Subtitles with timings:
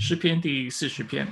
[0.00, 1.26] 诗篇第四十篇，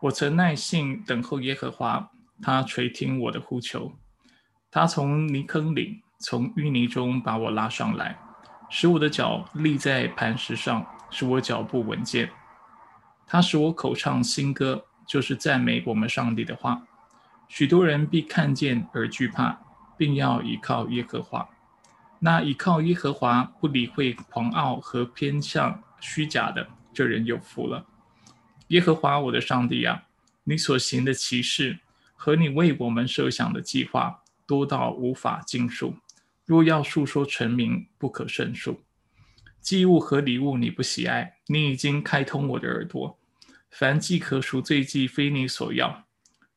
[0.00, 3.92] 我曾耐心等候耶和华，他垂听我的呼求。
[4.70, 8.18] 他从泥坑里，从淤泥中把我拉上来，
[8.70, 12.30] 使我的脚立在磐石上，使我脚步稳健。
[13.26, 16.82] 他使我口唱新歌，就是赞美我们上帝的话。
[17.48, 19.60] 许多人必看见而惧怕，
[19.98, 21.46] 并要依靠耶和华。
[22.18, 26.66] 那依靠耶和华，不理会狂傲和偏向虚假的。
[26.96, 27.84] 这人有福了，
[28.68, 30.04] 耶和华我的上帝啊，
[30.44, 31.78] 你所行的奇事
[32.14, 35.94] 和你为我们设想的计划，多到无法尽数。
[36.46, 38.82] 若要述说成名，不可胜数。
[39.60, 43.18] 祭物和礼物你不喜爱，你已经开通我的耳朵。
[43.70, 46.06] 凡祭可赎罪祭，非你所要。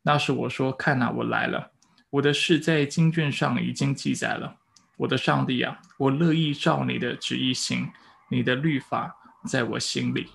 [0.04, 1.74] 那时我说：看哪，我来了。
[2.12, 4.56] 我的事在经卷上已经记载了。
[4.96, 7.92] 我的上帝啊，我乐意照你的旨意行，
[8.30, 9.18] 你的律法。
[9.48, 10.28] 在我心里，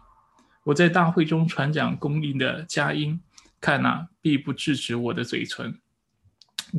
[0.64, 3.20] 我在大会中传讲公义的佳音，
[3.60, 5.78] 看哪，必不制止我的嘴唇。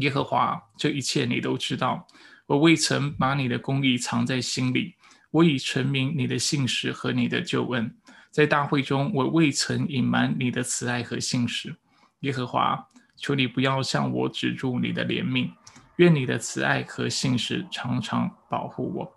[0.01, 2.07] 耶和华，这一切你都知道。
[2.47, 4.95] 我未曾把你的公义藏在心里，
[5.31, 7.95] 我已陈明你的信实和你的救恩。
[8.29, 11.75] 在大会中，我未曾隐瞒你的慈爱和信实。
[12.19, 15.51] 耶和华，求你不要向我止住你的怜悯，
[15.95, 19.15] 愿你的慈爱和信实常常保护我。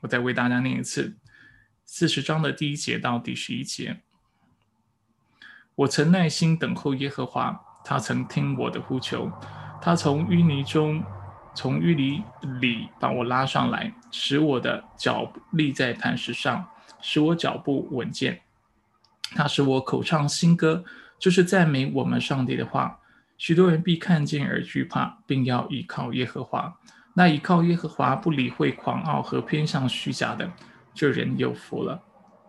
[0.00, 1.16] 我再为大家念一次。
[1.86, 4.00] 四十章的第一节到第十一节，
[5.74, 9.30] 我曾耐心等候耶和华，他曾听我的呼求，
[9.82, 11.04] 他从淤泥中，
[11.54, 12.24] 从淤泥
[12.60, 16.66] 里把我拉上来，使我的脚立在磐石上，
[17.00, 18.40] 使我脚步稳健。
[19.36, 20.84] 他使我口唱新歌，
[21.18, 23.00] 就是赞美我们上帝的话。
[23.36, 26.78] 许多人必看见而惧怕，并要依靠耶和华。
[27.14, 30.50] 那依靠耶和华，不理会狂傲和偏向虚假的。
[30.94, 32.00] 这人有福了，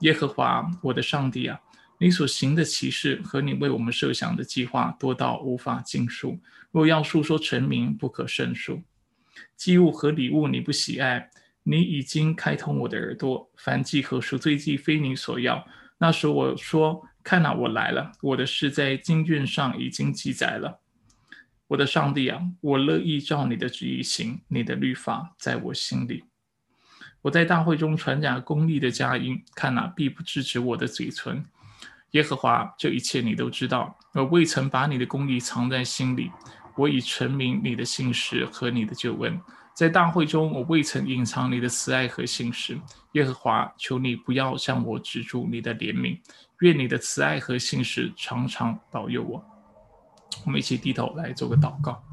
[0.01, 1.59] 耶和华我的上帝啊，
[1.97, 6.39] 你所行的奇事和你为我们设想的计划多到无法尽数。
[6.72, 8.83] 若要述说成名，不可胜数。
[9.56, 11.29] 祭物和礼物你不喜爱，
[11.63, 13.50] 你已经开通我的耳朵。
[13.56, 15.66] 凡祭和赎罪祭非你所要。
[15.97, 18.12] 那时我说：看哪，我来了。
[18.22, 20.81] 我的事在经卷上已经记载了。
[21.67, 24.41] 我的上帝啊，我乐意照你的旨意行。
[24.50, 26.23] 你的律法在我心里。
[27.25, 31.44] 我在大会中传讲公义的佳音，看哪，必不支持我的嘴唇。
[32.12, 33.97] 耶和华，这一切你都知道。
[34.13, 36.30] 我未曾把你的公义藏在心里，
[36.75, 39.41] 我已陈明你的信实和你的救恩。
[39.74, 42.80] 在大会中，我未曾隐藏你的慈爱和信实。
[43.13, 46.19] 耶和华，求你不要向我止住你的怜悯，
[46.59, 49.44] 愿你的慈爱和信实常常保佑我。
[50.46, 52.03] 我们一起低头来做个祷告。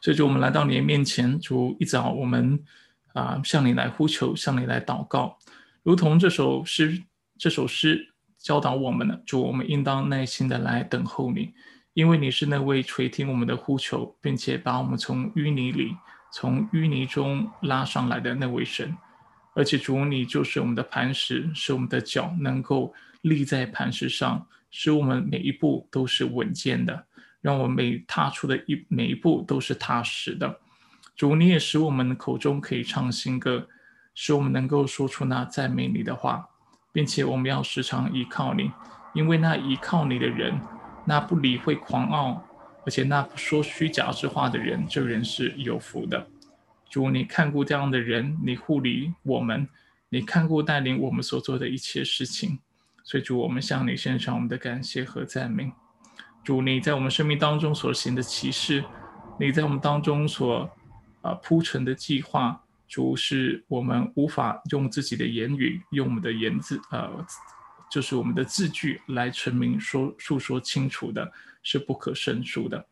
[0.00, 2.62] 所以，就我们来到你的面前，主一早我们。
[3.16, 5.38] 啊，向你来呼求，向你来祷告，
[5.82, 7.02] 如同这首诗，
[7.38, 11.54] 这首诗教导我们的主，我们应当耐心的来等候你，
[11.94, 15.96] 因为你是那位垂听我们的呼求，并且把我们从淤泥里、
[16.30, 18.94] 从淤泥中拉上来的那位神。
[19.54, 27.06] 而且主，你就是我们的磐石，使我们的脚能够立在磐石上，使我们每一步都是稳健的，
[27.40, 30.60] 让我们每踏出的一每一步都是踏实的。
[31.16, 33.66] 主，你也使我们口中可以唱新歌，
[34.14, 36.46] 使我们能够说出那赞美你的话，
[36.92, 38.70] 并且我们要时常依靠你，
[39.14, 40.60] 因为那依靠你的人，
[41.06, 42.44] 那不理会狂傲，
[42.84, 46.26] 而且那不说虚假之话的人，这人是有福的。
[46.90, 49.66] 主，你看顾这样的人，你护理我们，
[50.10, 52.58] 你看顾带领我们所做的一切事情，
[53.04, 55.72] 所以主，我们向你献上我们的感谢和赞美。
[56.44, 58.84] 主，你在我们生命当中所行的奇事，
[59.40, 60.70] 你在我们当中所。
[61.26, 67.26] 啊，铺陈的计划，主是我们无法用自己的言语，用我们的言字，呃，
[67.90, 71.32] 就是我们的字句来成明说述说清楚的，
[71.64, 72.86] 是不可胜数的。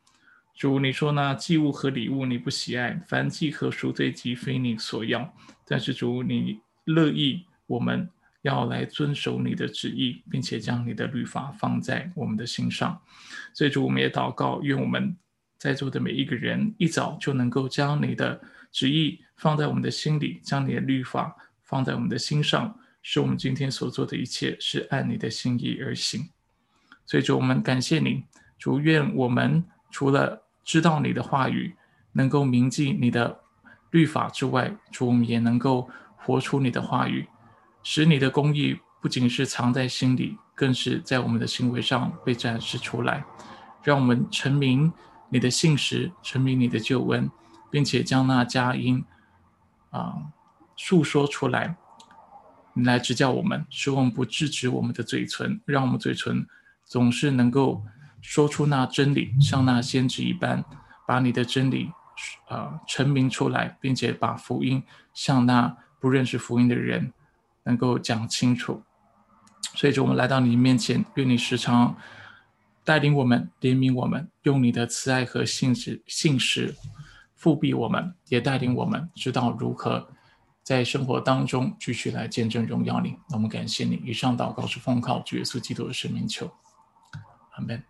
[0.56, 1.32] 主，你说呢？
[1.36, 5.32] 祭物和礼物你不喜爱，凡祭和赎罪祭非你所要。
[5.64, 8.08] 但是主，你乐意我们
[8.42, 13.00] 要来遵守你的旨意，并且将你的律法放在我们的心上。
[13.52, 15.16] 所以主，我们也祷告，愿我们。
[15.64, 18.38] 在座的每一个人，一早就能够将你的
[18.70, 26.28] 旨意放在我们的心里，将你的律法放在我们的心上，使我们今天所做的一切是按你的心意而行。
[27.06, 28.24] 所以，主，我们感谢你，
[28.58, 31.74] 主愿我们除了知道你的话语，
[32.12, 33.40] 能够铭记你的
[33.90, 37.26] 律法之外，主，我们也能够活出你的话语，
[37.82, 43.24] 使你的公义不仅是藏在心里，更是在我们的行为上被展示出来，
[43.82, 44.92] 让我们成名。
[45.34, 47.28] 你的信实，成明你的救恩，
[47.68, 49.04] 并且将那佳音
[49.90, 50.30] 啊
[50.76, 51.74] 述说出来，
[52.72, 56.46] 你来指教我们，使我们不制止我们的嘴唇，让我们嘴唇
[56.84, 57.82] 总是能够
[58.22, 60.64] 说出那真理，像那先知一般，
[61.04, 61.90] 把你的真理
[62.46, 67.12] 啊陈明出来，并且把福音向那不认识福音的人
[67.64, 68.84] 能够讲清楚。
[69.74, 71.96] 所以，就我们来到你面前，愿你时常
[72.84, 76.76] 带领我们、怜悯我们，用你的慈爱和信实、信实
[77.34, 80.06] 复庇我们，也带领我们知道如何
[80.62, 83.16] 在生活当中继续来见证荣耀你。
[83.30, 84.02] 我们感谢你。
[84.04, 86.52] 以上祷告是奉靠主耶稣基督的生命求，
[87.52, 87.82] 阿门。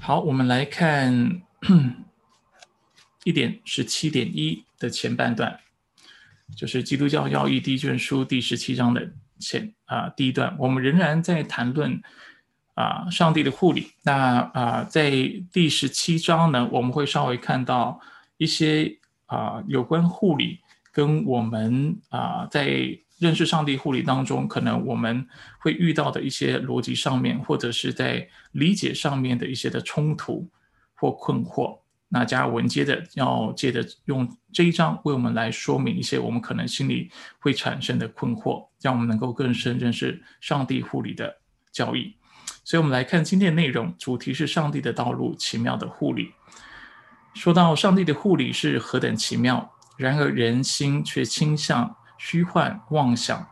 [0.00, 1.42] 好，我们来看
[3.24, 5.60] 一点十七点一的前半段。
[6.56, 12.00] 就是基督教要义第一卷书第十七章的前啊第一段，我们仍然在谈论
[12.74, 13.92] 啊上帝的护理。
[14.02, 15.10] 那啊在
[15.52, 18.00] 第十七章呢，我们会稍微看到
[18.36, 20.60] 一些啊有关护理
[20.92, 25.26] 跟我们啊在认识上帝护理当中，可能我们
[25.60, 30.48] 会遇到的一些逻辑上面，或者是在理解上面的一些的冲突
[30.94, 31.80] 或困惑。
[32.10, 41.36] 那加文接着要借着用这一章为我们来说明一些我们可能心里会产生的困惑，让我们能够更深认识上帝护理的
[41.70, 42.14] 教义。
[42.64, 46.32] 所以，我们来看今天的内容，主题是上帝的道路，奇妙的护理。
[47.34, 53.46] 说到上帝的护理是何等奇妙，然而人心却倾向虚幻妄想，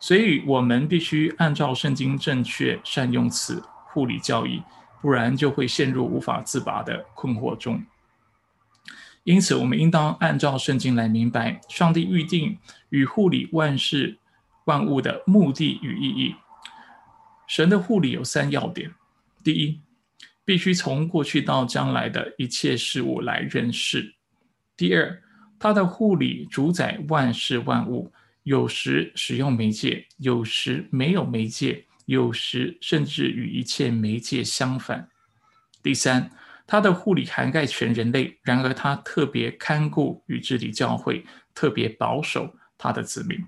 [0.00, 4.62] 所以我们必须按照圣经正确善用此护理教义，
[5.02, 7.82] 不然就会陷入无法自拔的困惑中。
[9.26, 12.56] 因此，我们应当按照圣经来明白上帝预定
[12.90, 14.16] 与护理万事
[14.66, 16.36] 万物的目的与意义。
[17.48, 18.94] 神的护理有三要点：
[19.42, 19.80] 第一，
[20.44, 24.14] 必须从过去到将来的一切事物来认识；
[24.76, 25.20] 第二，
[25.58, 28.12] 他的护理主宰万事万物，
[28.44, 35.08] 有时使用媒介，有时没有媒介，有时甚至与一切媒介相反；
[35.82, 36.30] 第三。
[36.66, 41.24] 他的护理涵盖全人类，然而他特别看顾与治理教会，
[41.54, 43.46] 特别保守他的子民。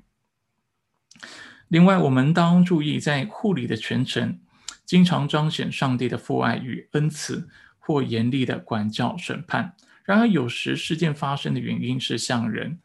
[1.68, 4.38] 另外，我们当注意，在护理的全程，
[4.86, 7.48] 经常彰显上帝的父爱与恩慈，
[7.78, 9.74] 或严厉的管教审判。
[10.04, 12.78] 然而，有时事件发生的原因是向人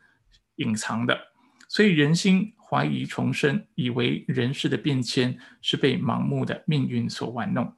[0.55, 1.17] 隐藏的，
[1.69, 7.73] 所以人心怀疑重生，以为人事的变迁是被盲目的命运所玩弄。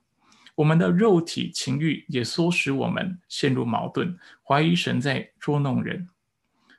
[0.55, 6.07] 我们的肉体情欲也唆使我们陷入矛盾，怀疑神在捉弄人。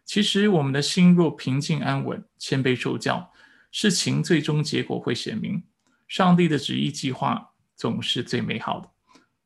[0.04, 3.32] 其实，我们的心若平静安稳、谦卑受教，
[3.70, 5.62] 事情最终结果会显明。
[6.08, 8.88] 上帝的旨意计划总是最美好的，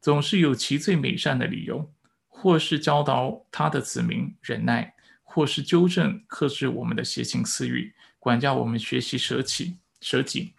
[0.01, 1.91] 总是有其最美善的理由，
[2.29, 10.53] 或是教导他的子民忍耐，或是纠正克制我们的邪情私欲，管教我们学习舍己、舍己，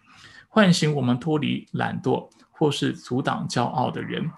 [0.48, 2.28] 唤醒我们脱离懒惰。
[2.62, 4.30] 或是阻挡骄傲的人，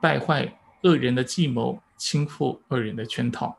[0.00, 3.58] 败坏恶人的计谋，倾覆恶人的圈套。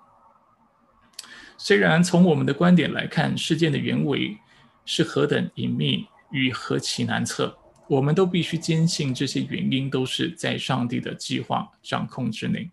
[1.57, 4.37] 虽然从我们的观点来看，事件的原委
[4.85, 7.57] 是何等隐秘与何其难测，
[7.89, 12.71] 我们都必须坚信这些原因都是在上帝的计划掌控之内。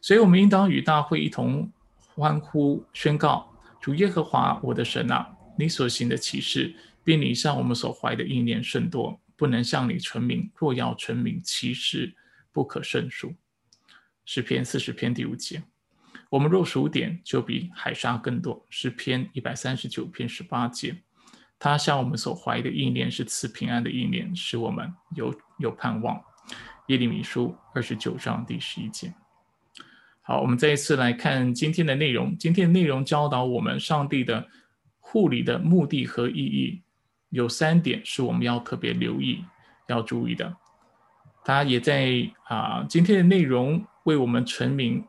[0.00, 1.68] 所以，我们应当与大会一同
[2.14, 5.28] 欢呼宣告：主耶和华我的神啊，
[5.58, 9.18] 你所行的启示，比你向我们所怀的意念甚多。
[9.36, 12.14] 不能向你存名，若要存名，其实
[12.52, 13.34] 不可胜数。
[14.24, 15.62] 诗篇四十篇第五节，
[16.30, 18.64] 我们若数点，就比海沙更多。
[18.70, 20.96] 诗篇一百三十九篇十八节，
[21.58, 26.22] 他向我们所怀的意念是赐平安的意念，使我们有有盼望。
[26.88, 29.12] 耶利米书二十九章第十一节。
[30.22, 32.36] 好，我们再一次来看今天的内容。
[32.38, 34.48] 今天的内容教导我们上帝的
[35.00, 36.83] 护理的目的和意义。
[37.34, 39.44] 有三点是我们要特别留意、
[39.88, 40.56] 要注意的。
[41.44, 45.04] 他也在啊，今天的内容为我们陈明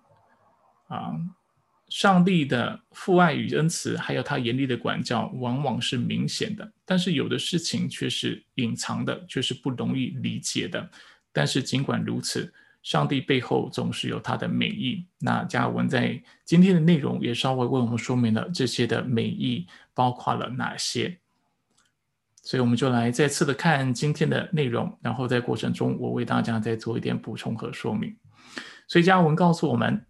[0.87, 1.13] 啊，
[1.87, 10.89] 上帝的父爱与恩慈，还有他严厉的管教，往往是明显的；但是有的事情却是隐藏的，却是不容易理解的。
[11.31, 12.51] 但是尽管如此，
[12.81, 15.05] 上帝背后总是有他的美意。
[15.19, 21.17] 那加尔文在今天的内容也稍微为我们说明了这些的美意包括了哪些。
[22.45, 28.15] 所以我们就来再次的看今天的内容，然后在过程中，我为大家再做一点补充和说明。
[28.87, 30.05] 所以加文告诉我们，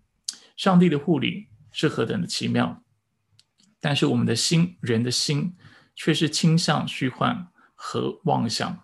[0.57, 2.83] 上帝的护理是何等的奇妙，
[3.79, 5.55] 但是我们的心，人的心
[5.95, 8.77] 却是倾向虚幻和妄想。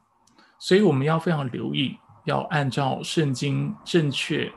[0.57, 4.49] 所以我们要非常留意，要按照圣经正确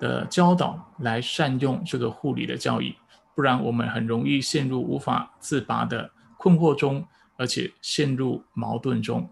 [0.00, 2.96] 的教导来善用这个护理的教义。
[3.36, 7.06] 不然我们很容易陷入无法自拔的困惑中，
[7.38, 9.26] 而且陷入矛盾中。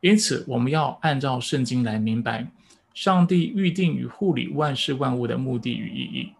[0.00, 2.46] 因此，我们要按照圣经来明白
[2.92, 6.32] 上帝预定与护理万事万物的目的与意义。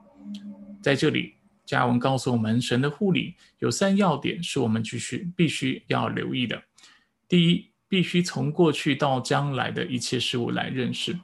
[0.82, 6.62] 在这里，加文告诉我们，神的护理有三要点，是我们继续必须要留意的。
[7.26, 11.18] 第一，必须从过去到将来的一切事物来认识。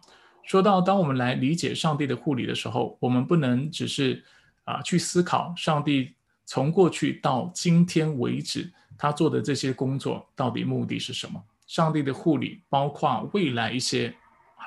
[0.46, 4.24] 说到，当我们来理解上帝的护理的时候，我们不能只是
[4.64, 6.14] 啊去思考上帝
[6.46, 11.42] 从过去到今天为止他做的这些工作到底目的是什么。
[11.66, 14.14] 上帝的护理包括未来一些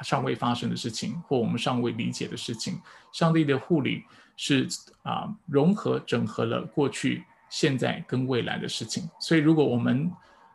[0.02, 2.82] 尚未发生的事情或我们尚未理解的事情。
[3.12, 4.04] 上帝的护理
[4.36, 4.68] 是
[5.04, 9.08] 啊融合整合了过去、现在跟未来的事情。
[9.20, 10.12] 所以，如果我们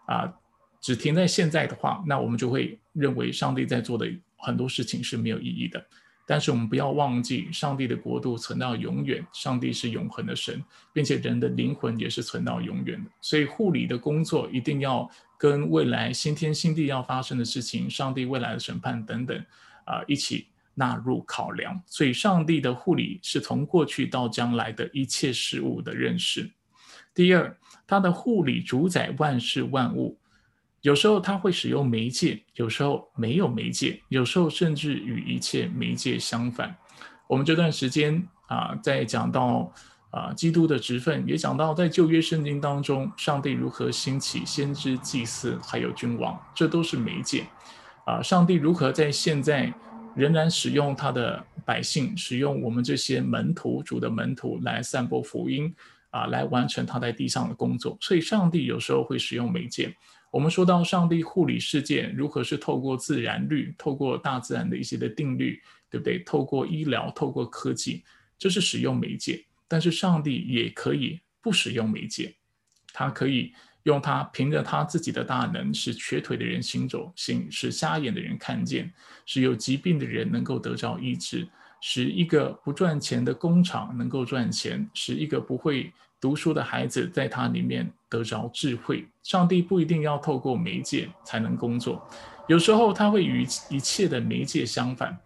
[0.06, 0.32] 啊
[0.80, 4.06] 只停在现在的话，那我们就会认为上帝在做的。
[4.40, 5.84] 很多事情是没有意义的，
[6.30, 13.10] 但是我们不要忘记，上帝的国度存到永远，上帝是永恒的神，并且人的灵魂也是存到永远的。
[13.22, 19.42] 所以护理的工作一定要跟未来新天新地要发生的事情、上帝未来的审判等等
[19.86, 21.80] 啊一起纳入考量。
[21.86, 26.50] 所以，上帝的护理是从过去到将来的一切事物的认识。
[27.14, 27.56] 第二，
[27.86, 30.18] 他的护理主宰万事万物。
[30.82, 36.74] 有时候他会使用媒介，有时候没有媒介，有时候甚至与一切媒介相反。
[37.26, 39.72] 我们这段时间啊，在讲到
[40.10, 47.44] 啊基督的职分，也讲到在旧约圣经当中，上帝如何兴起先知、祭司还有君王，这都是媒介。
[48.06, 49.72] 啊，上帝如何在现在
[50.14, 55.74] 仍然使用他的百姓，使用我们这些门徒主的门徒来散播福音
[56.10, 57.98] 啊，来完成他在地上的工作。
[58.00, 59.94] 所以，上帝有时候会使用媒介。
[60.30, 66.18] 我们说到上帝护理世界，如何是透过自然律，透过大自然的一些的定律，对不对？
[66.18, 68.04] 透过医疗，透过科技，
[68.38, 69.44] 这是使用媒介。
[69.66, 72.34] 但是上帝也可以不使用媒介，
[72.92, 73.52] 他可以
[73.84, 78.92] 用他凭着他自己的大能，使瘸腿的人行走，行使瞎眼的人看见，
[79.24, 81.48] 使有疾病的人能够得着医治，
[81.80, 85.90] 使一个不赚钱的工厂能够赚钱，使一个不会。
[86.20, 89.06] 读书的孩子在他里面得着智慧。
[89.22, 92.04] 上帝不一定要透过媒介才能工作，
[92.48, 95.18] 有时候他会与一切的媒介相反。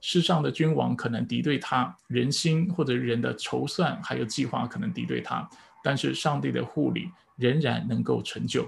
[0.00, 5.48] 世上的君王可能敌对他，人心或者人的筹算还有计划可能敌对他，
[5.84, 8.66] 但是上帝的护理仍然能够成就。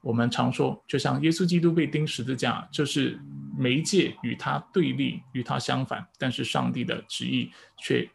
[0.00, 3.20] 我们常说，就像耶稣基督被钉十字架，就是
[3.58, 8.08] 媒介与他对立，与他相反，但是上帝的旨意却。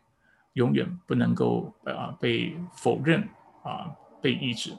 [0.53, 3.21] 永远不能够啊被否认
[3.63, 3.89] 啊
[4.21, 4.71] 被抑制，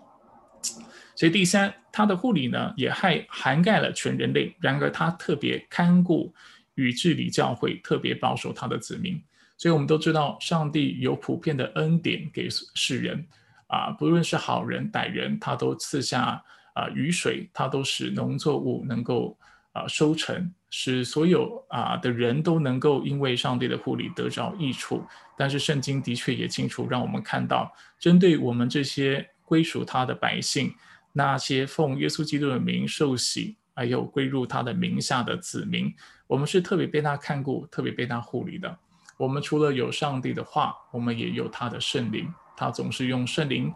[1.14, 4.55] 所以第三，他的护理呢也还涵盖了全人类。
[4.61, 6.33] 然而他特别看顾
[6.75, 9.23] 与治理教会，特别保守他的子民。
[9.57, 13.26] 所以我们都知道，上帝有普遍的恩典给世人
[13.69, 16.43] 啊，不论是好人歹人，他都赐下
[16.75, 19.38] 啊雨水，他都使农作物能够
[19.73, 20.52] 啊收成。
[20.75, 25.05] 使所有啊的人都能够因为上帝的护理得着益处，
[25.37, 30.75] 但是圣经的确也清楚让我们看到，针对我们这些归属他的百姓，
[31.12, 35.95] 那些奉耶稣基督的名受洗，还有归入他的名下的子民，
[36.26, 38.75] 我们是特别被他看顾，特别被他护理的。
[39.19, 43.71] 我们除了有上帝的话，我们也有他的圣灵，他总是用圣灵。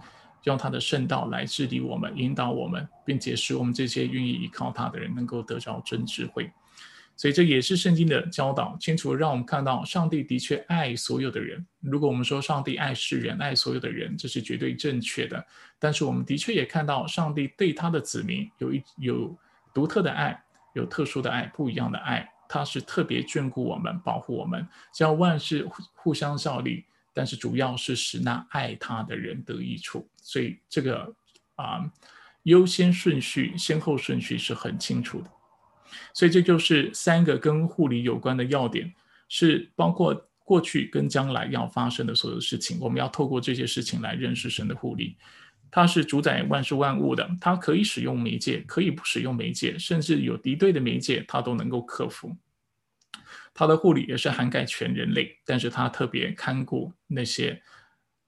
[0.46, 6.50] 用他的圣道来治理我们，引导我们，并且使我们这些愿意依靠他的人能够得着真智慧。
[7.16, 11.64] 所以这也是圣经的教导，清楚让我们看到上帝的确爱所有的人。
[11.80, 15.44] 如果我们说上帝爱世人，爱所有的人，这是绝对正确的。
[15.78, 19.34] 但是我们的确也看到上帝对他的子民有一有
[19.72, 20.38] 独特的爱，
[20.74, 22.30] 有特殊的爱，不一样的爱。
[22.48, 26.84] 他是特别眷顾我们，保护我们，叫万事互相效力。
[27.16, 30.06] 但是主要是使那爱他的人得益处。
[30.20, 31.16] 所以这个
[31.54, 31.90] 啊
[32.42, 35.30] 优先顺序、先后顺序是很清楚的。
[36.12, 38.92] 所以这就是三个跟护理有关的要点，
[39.30, 42.78] 是包括过去跟将来要发生的所有事情。
[42.80, 45.16] 我们要透过这些事情来认识神的护理。
[45.68, 52.36] 它是主宰万事万物的，它可以使用媒介，可以不使用媒介，甚至有敌对的媒介，它都能够克服。
[53.56, 57.62] 他的护理也是涵盖全人类，但是他特别看顾那些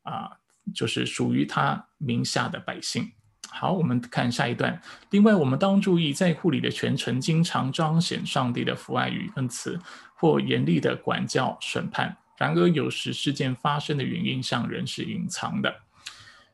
[0.03, 0.31] 啊，
[0.75, 3.13] 就是属于他名下的百姓。
[3.51, 4.81] 好，我们看下一段。
[5.11, 9.79] 另外，我们当注意，在护理的全程，经常彰显上帝的父爱与恩慈，
[10.15, 12.17] 或严厉的管教审判。
[12.37, 15.75] 然而，有时事件发生的原因向人是隐藏的。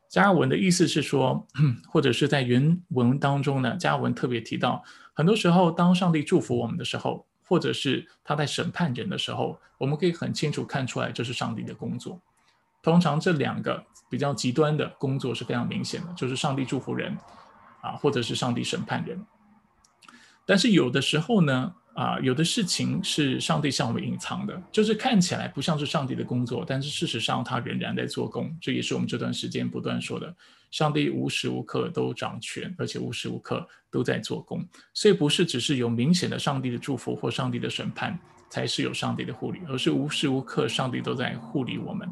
[0.09, 1.45] 加尔文的意思是说，
[1.87, 12.19] 或者是在原文当中呢，加尔文特别提到，很多时候，当上帝祝福我们的时候，或者是他在审判人的时候，我们可以很清楚看出来，这是上帝的工作。
[12.81, 17.17] 通常这两个比较极端的工作是非常明显的，就是上帝祝福人，
[17.81, 19.25] 啊，或者是上帝审判人。
[20.45, 28.53] 但是有的时候呢，啊，有的事情是上帝向我们隐藏的，就是看起来不像是上帝的工作，但是事实上他仍然在做工。
[28.59, 30.35] 这也是我们这段时间不断说的，
[30.71, 34.61] 上帝无时无刻都掌权，而且无时无刻都在做工。
[34.93, 42.05] 所以不是只是有明显的上帝的祝福或上帝的审判才是有上帝的护理，而是无时无刻上帝都在护理我们。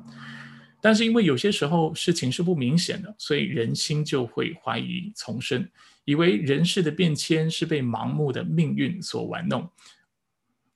[0.79, 5.69] 但是因为有些时候事情是不明显的，所以人心就会怀疑丛生，
[6.05, 9.69] 以为人世的变迁是被盲目的命运所玩弄。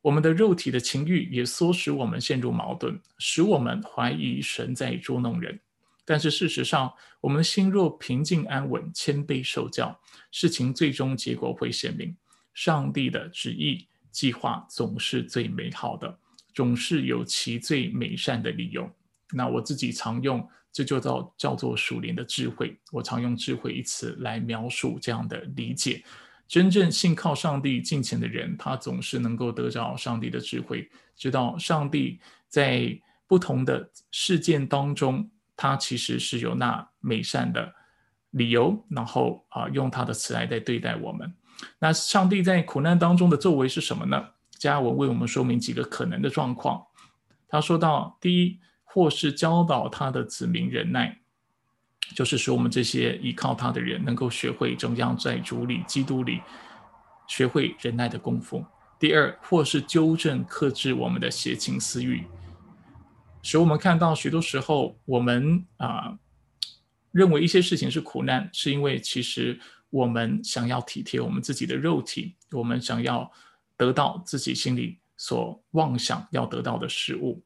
[0.01, 5.59] 我们的肉体的情欲也唆使我们陷入矛盾，使我们怀疑神在捉弄人。
[6.05, 9.99] 但是事实上，我们心若平静安稳、谦卑受教，
[10.31, 12.15] 事情最终结果会显明，
[12.53, 16.17] 上帝的旨意计划总是最美好的，
[16.53, 18.89] 总是有其最美善的理由。
[19.33, 22.79] 那我自己常用，这就叫叫做属灵的智慧。
[22.91, 26.03] 我常用智慧一词来描述这样的理解。
[26.47, 37.73] 真正信靠上帝、敬虔的人，他总是能够得着上帝的智慧，知道上帝在不同的事件当中，他其实是有那美善的
[38.29, 41.33] 理由，然后啊，用他的慈爱在对待我们。
[41.79, 44.23] 那上帝在苦难当中的作为是什么呢？
[44.59, 46.85] 加文为我们说明几个可能的状况。
[47.47, 48.59] 他说到，第一。
[48.89, 51.19] 或是教导他的子民忍耐，
[52.15, 56.41] 就是说我们这些依靠他的人能够学会怎样在主里、基督里
[57.27, 58.65] 学会忍耐的功夫。
[58.97, 62.23] 第二，或是纠正、克制我们的邪情私欲，
[63.43, 66.17] 使我们看到许多时候我们啊
[67.11, 69.59] 认为一些事情是苦难，是因为其实
[69.91, 73.31] 我们想要体贴我们自己的肉体，我们想要
[73.75, 77.43] 得到自己心里所妄想要得到的事物。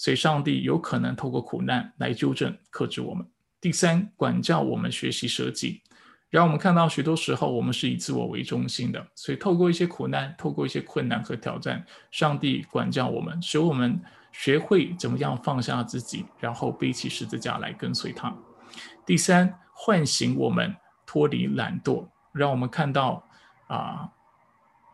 [0.00, 3.22] 所以，上帝有可能透过苦难来纠正、克制我们。
[3.60, 5.82] 第三，管教我们学习舍己，
[6.30, 9.06] 让我们看到许多时候我们是以自我为中心的。
[9.14, 14.00] 所以，透过一些苦难、透过一些困难和挑战，上帝管教我们，使我们
[14.32, 18.34] 学会怎么样放下自己，然后背起十字架来跟随他。
[19.04, 23.22] 第三，唤醒我们脱离懒惰，让我们看到
[23.66, 24.08] 啊，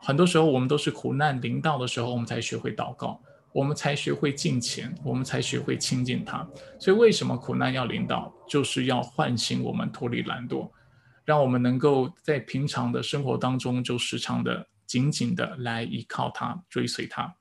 [0.01, 3.21] 很多时候我们都是苦难临到的时候，我们才学会祷告。
[3.57, 6.47] 我们才学会敬虔，我们才学会亲近他。
[6.79, 10.71] 所以，为什么苦难要领导，就是要唤醒我们脱离懒惰，
[11.25, 17.35] 让我们能够在平常的生活当中，就时常的紧紧的来依靠他，追随他。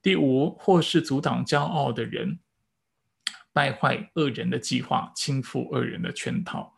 [0.00, 2.38] 第五，或是阻挡骄傲的人，
[3.52, 6.72] 败坏恶人的计划，倾覆恶人的圈套，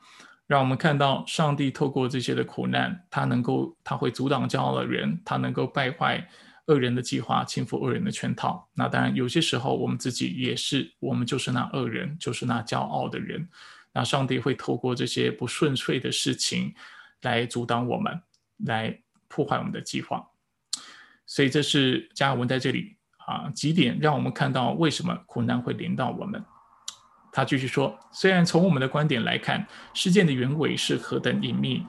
[0.49, 6.29] 让我们看到上帝透过这些的苦难，他能够，他会阻挡骄傲的人，他能够败坏。
[6.69, 8.69] 恶人的计划，倾覆恶人的圈套。
[8.73, 13.49] 那当然，有些时候我们自己也是，我们就是那恶人，就是那骄傲的人。
[13.93, 16.75] 那上帝会透过这些不顺遂的事情，
[17.23, 18.21] 来阻挡我们，
[18.59, 20.25] 来破坏我们的计划。
[21.27, 26.45] 所以，这是加尔文在这里啊几点，让我们看到为什么苦难会临到我们。
[27.33, 31.87] 他继续说：虽然从我们的观点来看，事件的原委是何等隐秘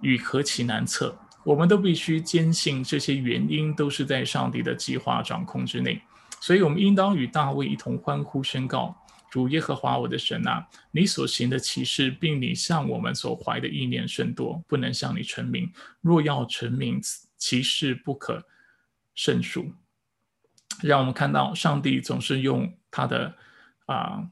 [0.00, 1.16] 与何其难测。
[1.44, 6.00] 我们都必须坚信，这些原因都是在上帝的计划掌控之内，
[6.40, 8.96] 所以，我们应当与大卫一同欢呼宣告：
[9.30, 15.70] 主耶和华我的神啊，你所行的奇事，并你向我们所怀的意念甚多，不能向你成名。
[16.00, 17.00] 若要成名，
[17.36, 18.42] 其事不可
[19.14, 19.70] 胜数。
[20.82, 23.34] 让我们看到，上帝总是用他的
[23.86, 24.24] 啊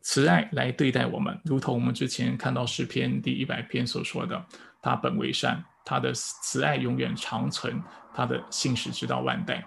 [0.00, 4.44] 慈爱来对待我们，如同我们之前看到诗篇第一百篇所说的
[4.82, 7.80] ：“他本为善。”他的慈爱永远长存，
[8.12, 9.64] 他的信实直到万代。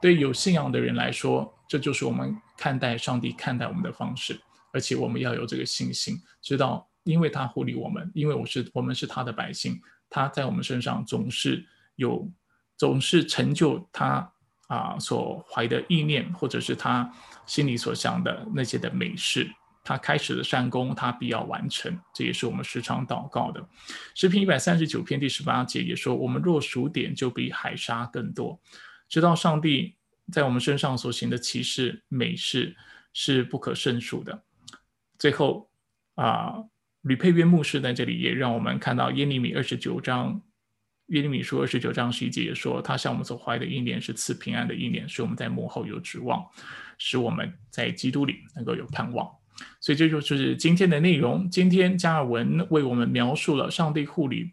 [0.00, 4.40] 对有信仰的人来说，这就是我们看待上帝、看待我们的方式。
[4.72, 11.64] 而且我们要有这个信心，知道因为他护理我们，因为我是我们是他的百姓，他在我们身上总是
[11.96, 12.28] 有，
[12.76, 14.32] 总是成就他
[14.68, 17.12] 啊所怀的意念，或者是他
[17.46, 19.50] 心里所想的那些的美事。
[19.90, 23.60] 他开始的善功，他必要完成，这也是我们时常祷告的。
[24.14, 28.60] 诗篇一百三十九篇第十八节也说：“我们若数点，就比海沙更多。”
[29.10, 29.96] 知道上帝
[30.30, 32.76] 在我们身上所行的奇事美事
[33.12, 34.44] 是不可胜数的。
[35.18, 35.68] 最后
[36.14, 36.54] 啊，
[37.00, 40.40] 吕佩约牧师在这里也让我们看到耶利米二十九章，
[41.06, 46.48] 耶利米书二十九章十一节也说：“他向我们所怀的一年是赐平安的一年，使我们在幕后有指望，
[46.96, 49.28] 使我们在基督里能够有盼望。”
[49.80, 51.48] 所以这就是今天的内容。
[51.50, 54.50] 今天加尔文为我们描述了上帝护理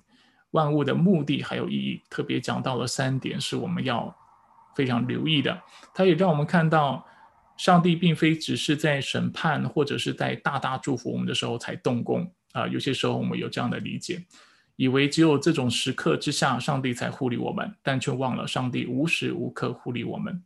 [0.52, 4.16] 万物的目的还有意义，特别讲到了三点是我们要
[4.76, 5.62] 非常留意的。
[5.94, 7.06] 他也让我们看到
[7.58, 12.68] 上帝并非只是在审判或者是在大大祝福我们的时候才动工啊。
[12.68, 14.24] 有些时候我们有这样的理解，
[14.76, 20.44] 以为只有这种时刻之下，上帝才护理我们，但却忘了上帝无时无刻护理我们。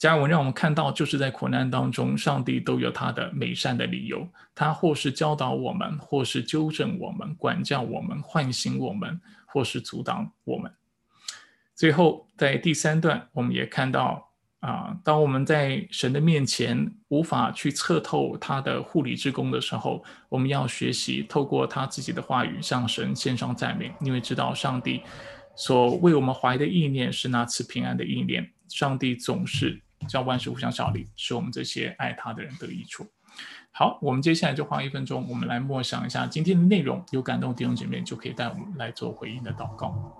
[0.00, 4.26] 加文让我们看到，就是在苦难当中，上帝都有他的美善的理由。
[4.54, 10.72] 他或是教导我们，或是纠正我们、管教我们、唤醒我们，或是阻挡我们。
[11.76, 14.26] 最后，在第三段，我们也看到
[14.60, 25.02] 啊，当我们在神的面前无法去测透他的护理之功的时候，我们要学习透过他自己的话语向神献上赞美，因为知道上帝
[25.54, 28.50] 所为我们怀的意念是那次平安的意念。
[28.66, 29.78] 上帝总是。
[30.08, 33.06] 叫万事互相效力，使我们这些爱他的人得益处。
[33.72, 37.04] 好，我们接下来就花一分钟，我们来默想一下今天的内容。
[37.10, 40.19] 有感动弟兄姐妹，就可以带我们来做回应的祷告。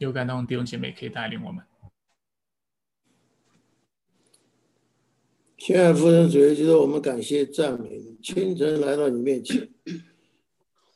[0.00, 1.62] 有感动弟兄姐妹可以带领我们。
[5.58, 9.70] 亲爱的父神主耶稣，我们感谢赞美你，清晨来到你面前，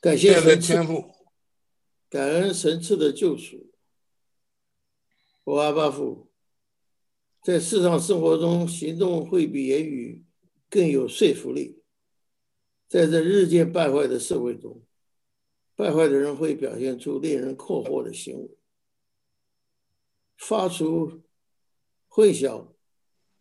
[0.01, 1.15] 感谢神天赋，
[2.09, 3.71] 感恩神赐的救赎。
[5.45, 6.31] 我阿爸父，
[7.43, 10.25] 在世上生活中，行动会比言语
[10.71, 11.83] 更有说服力。
[12.89, 14.83] 在这日渐败坏的社会中，
[15.77, 18.49] 败坏的人会表现出令人困惑的行为。
[20.37, 21.23] 发出
[22.09, 22.75] 混淆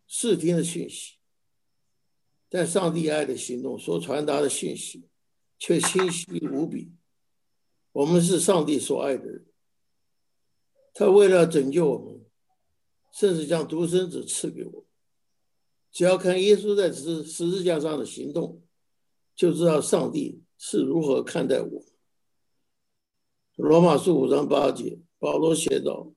[0.06, 1.16] 视听的讯息，
[2.48, 5.08] 但上帝爱的行动所传达的讯息
[5.58, 6.92] 却清晰无比。
[7.92, 9.46] 我们是上帝所爱的人，
[10.92, 12.24] 他为了拯救我们，
[13.12, 14.86] 甚至将独生子赐给我。
[15.92, 18.62] 只要看耶稣在十十字架上的行动，
[19.36, 21.84] 就知道上帝是如何看待我。
[23.54, 26.12] 罗马书五章八节，保罗写道。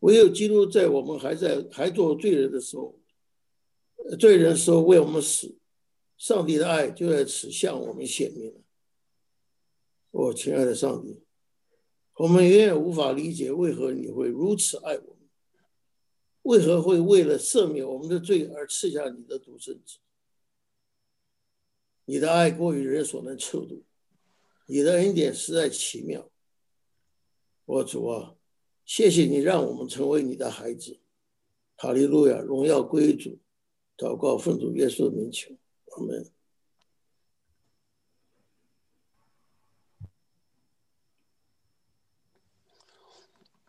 [0.00, 2.98] 唯有基督在我们还在还做罪人的时候，
[4.18, 5.58] 罪人时候为我们死，
[6.16, 8.60] 上帝的爱就在此向我们显明了。
[10.10, 11.22] 我亲爱的上帝，
[12.14, 15.28] 我们永远无法理解为何你会如此爱我们，
[16.42, 19.98] 为何会为了赦免我们的罪而赐下你的独生子？
[22.06, 23.84] 你的爱过于人所能测度，
[24.66, 26.28] 你的恩典实在奇妙。
[27.66, 28.34] 我主啊！
[28.90, 30.98] 谢谢你让我们成为你的孩子，
[31.76, 33.38] 哈利路亚，荣耀归主，
[33.96, 35.54] 祷告奉主耶稣的名求，
[35.92, 36.28] 阿门。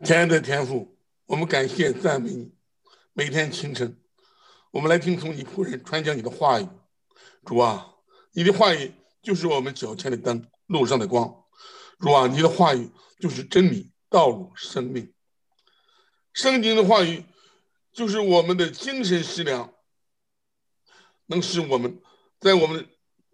[0.02, 2.52] 亲爱的天父，我们感谢赞美你。
[3.12, 3.96] 每天清晨，
[4.72, 6.66] 我们来听从你仆人传讲你的话语。
[7.44, 7.94] 主啊，
[8.32, 11.44] 你的话语就是我们脚前的灯，路上的光。
[12.00, 13.92] 主啊，你的话语就是真理。
[14.12, 15.10] 道路、生命、
[16.34, 17.24] 圣经的话语，
[17.92, 19.72] 就是我们的精神食粮，
[21.26, 21.98] 能使我们
[22.38, 22.86] 在我们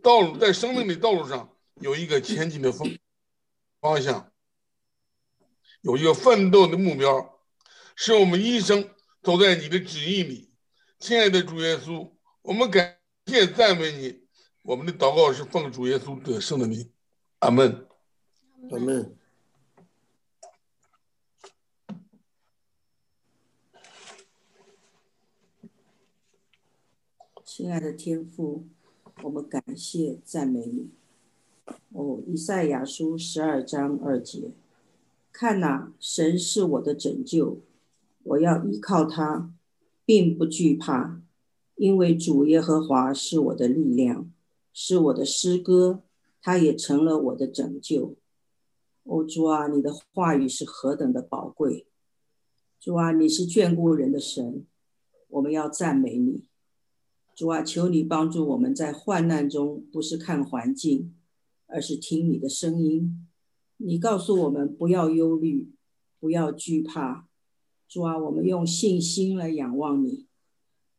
[0.03, 2.89] 道路、在生命的道路上有一个前进的方
[3.81, 4.33] 方向，
[5.81, 7.41] 有一个奋斗的目标，
[7.97, 8.89] 使我们一生
[9.21, 10.55] 走在你的旨意里。
[11.01, 12.13] 亲爱的主耶稣，
[12.43, 14.27] 我们感谢赞美你。
[14.63, 16.93] 我们的祷告是奉主耶稣得胜的名，
[17.39, 17.89] 阿门，
[18.71, 19.17] 阿门。
[27.51, 28.67] 亲爱的天父，
[29.23, 30.91] 我们感谢赞美你。
[31.93, 34.53] 哦，以赛亚书十二章二节，
[35.33, 37.63] 看呐，神是我的拯救，
[38.23, 39.51] 我要依靠他，
[40.05, 41.23] 并不惧怕，
[41.77, 44.31] 因为主耶和华是我的力量，
[44.75, 46.03] 是我的诗歌，
[46.43, 48.15] 他也成了我的拯救。
[49.05, 51.87] 哦，主啊，你的话语是何等的宝贵！
[52.79, 54.67] 主啊，你是眷顾人的神，
[55.29, 56.47] 我们要赞美你。
[57.39, 61.15] 主啊，求你帮助我们在患难中，不是看环境，
[61.69, 63.29] 而是听你的声音。
[63.77, 65.71] 你告诉我们不要忧虑，
[66.19, 67.29] 不要惧怕。
[67.89, 70.27] 主啊，我们用信心来仰望你。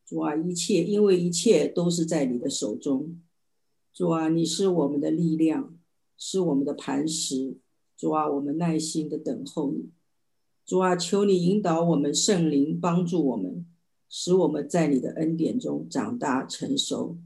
[0.06, 3.20] 主啊，一切因为一切都是在你的手中。
[3.94, 5.78] 主啊，你是我们的力量，
[6.18, 7.58] 是我们的磐石。
[7.98, 9.90] 主啊，我们耐心的等候你。
[10.66, 13.66] 主啊，求你引导我们圣灵，帮助我们，
[14.10, 17.18] 使我们在你的恩典中长大成熟。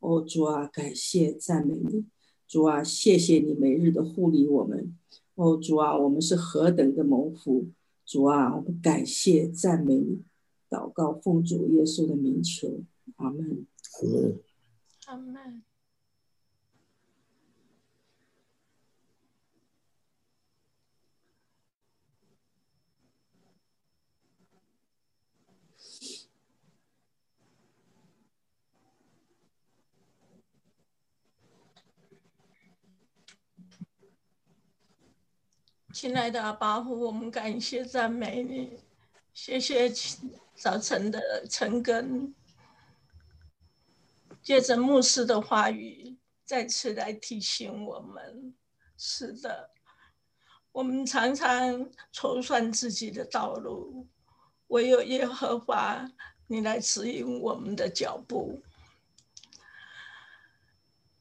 [0.00, 2.04] 哦，主啊，感谢赞美你。
[2.46, 4.94] 主啊，谢谢你每日的护理我们。
[5.34, 7.66] 哦，主啊，我们是何等的蒙福。
[8.04, 10.22] 主啊，我们感谢赞美你。
[10.68, 12.82] 祷告奉主耶稣的名求，
[13.16, 13.66] 阿门。
[14.02, 14.40] 阿门。
[15.06, 15.65] 阿门。
[35.96, 38.78] 亲爱的阿巴父，我们感谢赞美你，
[39.32, 39.90] 谢谢
[40.54, 42.34] 早晨的晨更，
[44.42, 48.54] 借着牧师的话语，再次来提醒我们：
[48.98, 49.70] 是的，
[50.70, 54.06] 我们常常筹算自己的道路，
[54.66, 56.06] 唯有耶和华
[56.46, 58.60] 你来指引我们的脚步。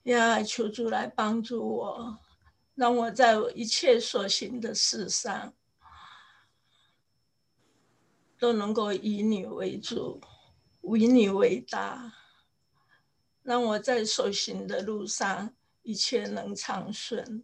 [0.03, 2.17] 呀，求主来帮助我。
[2.75, 5.53] 让我在一切所行的事上，
[8.37, 10.21] 都能够以你为主，
[10.81, 12.13] 以你为大。
[13.43, 17.43] 让我在所行的路上，一切能畅顺。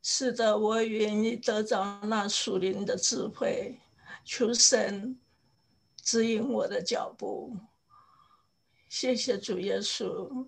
[0.00, 3.80] 是的，我愿意得着那属灵的智慧，
[4.24, 5.20] 求神
[5.96, 7.58] 指引我的脚步。
[8.88, 10.46] 谢谢主耶稣。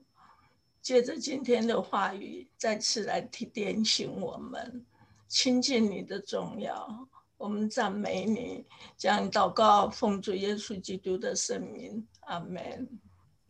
[0.88, 4.87] 借着今天的话语，再次来提点醒我们，
[5.29, 7.07] 亲近你的重要。
[7.37, 8.64] 我们赞美你，
[8.96, 12.88] 将祷告奉主耶稣基督的圣名，阿门。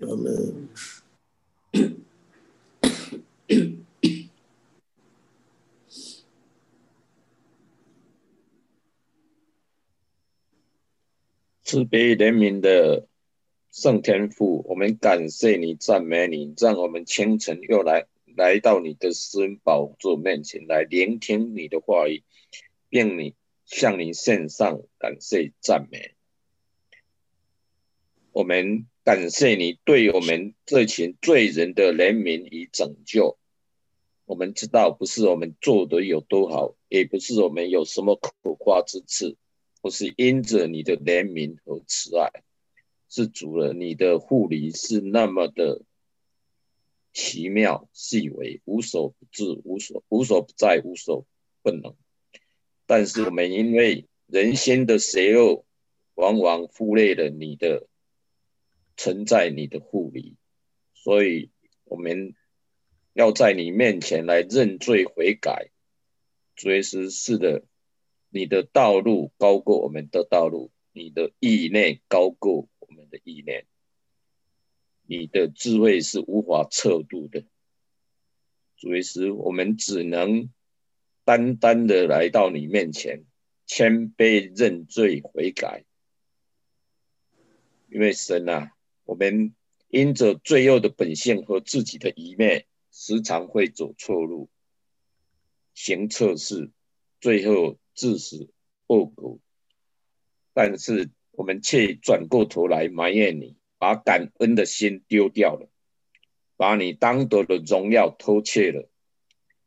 [0.00, 0.68] 阿门。
[11.62, 13.07] 慈悲怜悯的。
[13.80, 22.24] 圣天父，我们感谢你，赞美你，让我们清晨又来来到你的施恩宝座面前来聆听你的话语，
[22.88, 23.36] 并你
[23.66, 26.16] 向你献上感谢赞美。
[28.32, 33.38] 我们感谢你对我们这群罪人的怜悯与拯救。
[34.24, 39.36] 我们知道，不是我们做的有多好，也不是我们有什么可夸之处，
[39.80, 42.42] 不是因着你的怜悯和慈爱。
[43.08, 45.82] 是主了，你的护理是那么的
[47.12, 51.26] 奇妙细微，无所不至，无所无所不在，无所
[51.62, 51.96] 不能。
[52.86, 55.64] 但是我们因为人心的邪恶，
[56.14, 57.86] 往往忽略了你的
[58.96, 60.36] 存在，你的护理，
[60.94, 61.50] 所以
[61.84, 62.34] 我们
[63.14, 65.70] 要在你面前来认罪悔改。
[66.56, 67.64] 随时是的，
[68.28, 72.68] 你的道路高过我们的道路，你的意念高过。
[72.88, 73.66] 我们的意念，
[75.02, 77.44] 你的智慧是无法测度的。
[78.78, 80.50] 主耶稣，我们只能
[81.24, 83.26] 单单的来到你面前，
[83.66, 85.84] 谦卑认罪悔改。
[87.90, 88.72] 因为神啊，
[89.04, 89.54] 我们
[89.88, 94.48] 因着罪恶的本性和自己的一面，时常会走错路，
[95.74, 96.70] 行测试，
[97.20, 98.48] 最后致死
[98.86, 99.38] 恶果。
[100.54, 101.10] 但是。
[101.38, 105.70] 我们却转过头来埋怨你，把感恩的心丢掉了，
[106.56, 108.90] 把你当得的荣耀偷窃了。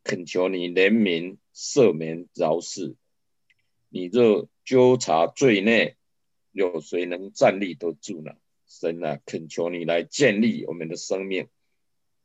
[0.03, 2.95] 恳求你怜悯、赦免、饶恕。
[3.87, 5.95] 你若纠察罪孽，
[6.51, 8.33] 有谁能站立得住呢？
[8.67, 11.47] 神啊，恳求你来建立我们的生命，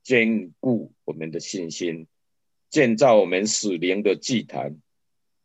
[0.02, 2.08] 坚固我们的信心，
[2.68, 4.82] 建造我们死灵的祭坛，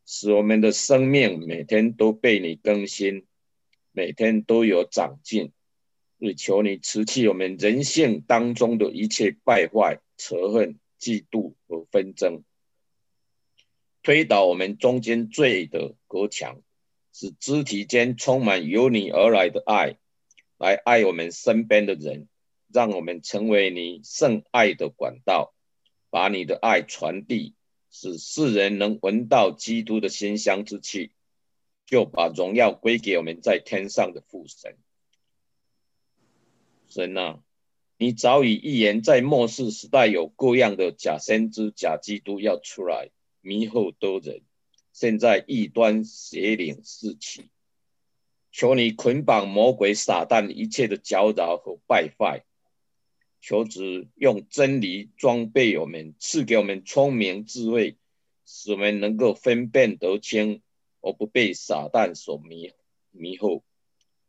[0.07, 3.27] 使我们的生命每天都被你更新。
[3.91, 5.51] 每天都有长进，
[6.17, 12.43] 也求你辞去我们人性当中的一切败坏、仇恨、嫉妒和纷争，
[14.04, 16.62] 推倒我们中间罪的隔墙，
[17.12, 19.97] 使肢体间充满由你而来的爱，
[20.58, 22.30] 来爱我们身边的人，
[22.71, 25.54] 让我们成为你圣爱的管道，
[26.10, 27.56] 把你的爱传递，
[27.89, 31.12] 使世人能闻到基督的馨香之气。
[31.91, 34.77] 就把荣耀归给我们在天上的父神。
[36.88, 37.43] 神啊，
[37.97, 43.10] 你早已预言，在末世时代有各样的假先知、假基督要出来
[43.41, 44.41] 迷惑多人。
[44.93, 47.49] 现在异端邪灵四起，
[48.54, 52.45] 求你捆绑魔鬼撒旦一切的搅扰和败坏。
[53.41, 53.82] 求主
[54.15, 57.97] 用真理装备我们，赐给我们聪明智慧，
[58.45, 60.62] 使我们能够分辨得清。
[61.01, 62.71] 而不被撒旦所迷
[63.11, 63.63] 迷惑，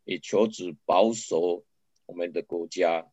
[0.03, 1.63] 也求主保守
[2.05, 3.07] 我们的国家，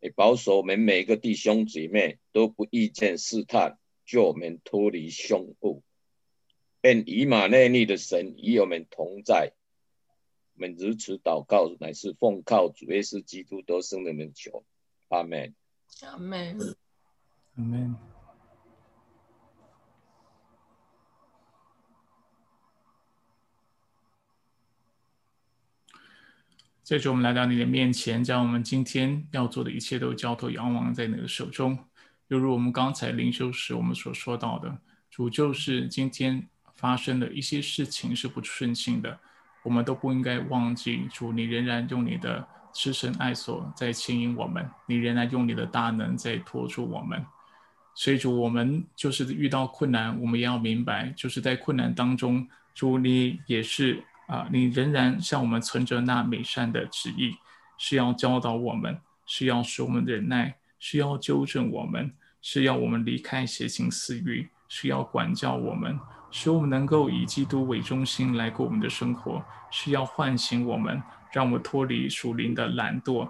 [0.00, 5.82] 也保守我们每个弟兄姊妹都不遇见试探，救我们脱离凶恶。
[6.82, 9.52] 愿以马内利的神与我们同在。
[10.54, 14.64] 我们如此祷告，乃是奉靠主耶稣基督得胜的名求。
[15.08, 15.54] 阿门。
[16.02, 16.58] 阿门。
[17.56, 18.19] 阿门。
[26.90, 31.78] 这主，我们来到你的面前，将我们今天要做的一切都交托仰望在你的手中。
[32.26, 34.76] 犹如我们刚才灵修时我们所说到的，
[35.08, 39.16] 主就是今天发生的一些事情是不顺心的，
[39.62, 47.24] 我们都不应该忘记主，你仍然用你的慈神爱所在牵引我们，你仍然用你的大能在托住我们。
[47.94, 54.02] 所以主，我们就是遇到困难，我们也要明白，就是在困难当中，主你也是。
[54.30, 57.34] 啊，你仍然向我们存着那美善的旨意，
[57.76, 65.98] 是要教导我们，是要使我们忍耐，是要纠正我们，是要我们离开邪情私欲，是要管教我们，
[66.30, 73.28] 使我们能够以基督为中心来过我们的生活，是要唤醒我们，让我们脱离属灵的懒惰，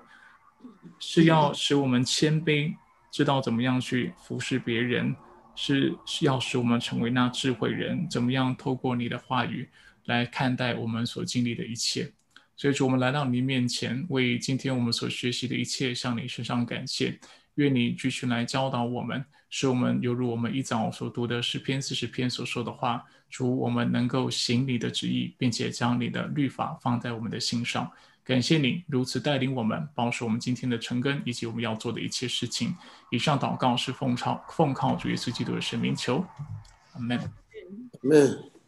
[0.99, 2.75] 是要使我们谦卑，
[3.11, 5.17] 知道怎么样去服侍别人，
[5.55, 9.67] 是是要使我们成为那智慧人，怎么样透过你的话语。
[10.07, 12.13] 来看待我们所经历的一切，
[12.57, 17.19] 所以主，我们来到你面前，为今天我们所学习的一切向你身上感谢。
[17.57, 27.91] 愿你继续来教导我们，使我们犹如我们一早所读的诗篇四十篇所说的话，主，我们能够行你的旨意，并且将你的律法放在我们的心上。
[28.23, 32.75] 感谢你如此带领我们，保守我们今天的成根以及我们要做的一切事情。
[33.11, 36.25] 以上祷告是奉靠奉靠主耶稣基督的神名求，
[36.93, 37.29] 阿门，阿
[38.03, 38.60] 门。